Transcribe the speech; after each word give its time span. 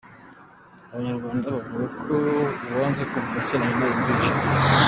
Abanyarwanda 0.91 1.45
bavuga 1.55 1.85
ko 2.01 2.13
“Uwanze 2.69 3.03
kumvira 3.09 3.45
Se 3.47 3.55
na 3.57 3.67
Nyina 3.69 3.85
yumviye 3.89 4.17
ijeri”. 4.19 4.41